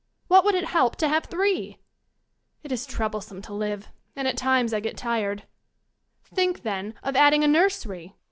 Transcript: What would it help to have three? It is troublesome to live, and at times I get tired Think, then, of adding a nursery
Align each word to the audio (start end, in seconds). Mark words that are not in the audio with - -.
What 0.29 0.43
would 0.45 0.55
it 0.55 0.63
help 0.65 0.95
to 0.95 1.07
have 1.07 1.25
three? 1.25 1.77
It 2.63 2.71
is 2.71 2.87
troublesome 2.87 3.39
to 3.43 3.53
live, 3.53 3.89
and 4.15 4.27
at 4.27 4.35
times 4.35 4.73
I 4.73 4.79
get 4.79 4.97
tired 4.97 5.43
Think, 6.23 6.63
then, 6.63 6.95
of 7.03 7.15
adding 7.15 7.43
a 7.43 7.47
nursery 7.47 8.15